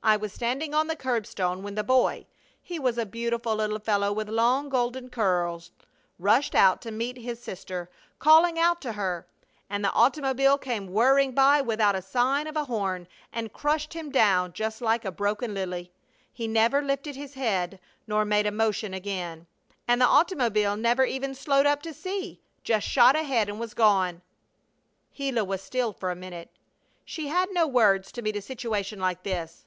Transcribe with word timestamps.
I 0.00 0.16
was 0.16 0.32
standing 0.32 0.72
on 0.72 0.86
the 0.86 0.96
curbstone 0.96 1.62
when 1.62 1.74
the 1.74 1.84
boy 1.84 2.24
he 2.62 2.78
was 2.78 2.96
a 2.96 3.04
beautiful 3.04 3.56
little 3.56 3.78
fellow 3.80 4.10
with 4.10 4.26
long 4.30 4.70
golden 4.70 5.10
curls 5.10 5.70
rushed 6.18 6.54
out 6.54 6.80
to 6.82 6.90
meet 6.90 7.18
his 7.18 7.42
sister, 7.42 7.90
calling 8.18 8.58
out 8.58 8.80
to 8.82 8.92
her, 8.92 9.26
and 9.68 9.84
the 9.84 9.92
automobile 9.92 10.56
came 10.56 10.86
whirring 10.94 11.32
by 11.32 11.60
without 11.60 11.94
a 11.94 12.00
sign 12.00 12.46
of 12.46 12.56
a 12.56 12.64
horn, 12.64 13.06
and 13.34 13.52
crushed 13.52 13.92
him 13.92 14.08
down 14.10 14.54
just 14.54 14.80
like 14.80 15.04
a 15.04 15.12
broken 15.12 15.52
lily. 15.52 15.92
He 16.32 16.48
never 16.48 16.80
lifted 16.80 17.14
his 17.14 17.34
head 17.34 17.78
nor 18.06 18.24
made 18.24 18.46
a 18.46 18.50
motion 18.52 18.94
again, 18.94 19.46
and 19.86 20.00
the 20.00 20.06
automobile 20.06 20.74
never 20.78 21.04
even 21.04 21.34
slowed 21.34 21.66
up 21.66 21.82
to 21.82 21.92
see 21.92 22.40
just 22.64 22.88
shot 22.88 23.14
ahead 23.14 23.50
and 23.50 23.60
was 23.60 23.74
gone." 23.74 24.22
Gila 25.14 25.44
was 25.44 25.60
still 25.60 25.92
for 25.92 26.10
a 26.10 26.16
minute. 26.16 26.48
She 27.04 27.28
had 27.28 27.50
no 27.52 27.66
words 27.66 28.10
to 28.12 28.22
meet 28.22 28.36
a 28.36 28.40
situation 28.40 29.00
like 29.00 29.22
this. 29.22 29.66